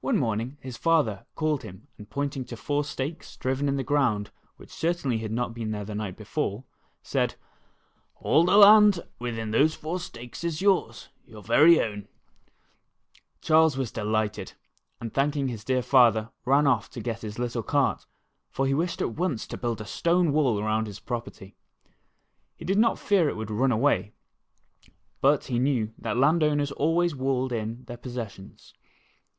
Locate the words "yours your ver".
10.62-11.66